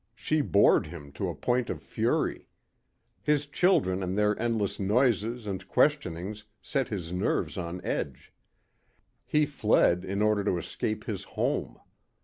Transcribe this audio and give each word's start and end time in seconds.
She 0.15 0.41
bored 0.41 0.87
him 0.87 1.11
to 1.11 1.29
a 1.29 1.35
point 1.35 1.69
of 1.69 1.79
fury. 1.79 2.47
His 3.21 3.45
children 3.45 4.01
and 4.01 4.17
their 4.17 4.35
endless 4.41 4.79
noises 4.79 5.45
and 5.45 5.67
questionings 5.67 6.45
set 6.59 6.87
his 6.87 7.13
nerves 7.13 7.55
on 7.55 7.85
edge. 7.85 8.33
He 9.27 9.45
fled 9.45 10.03
in 10.03 10.23
order 10.23 10.43
to 10.43 10.57
escape 10.57 11.03
his 11.03 11.23
home. 11.37 11.77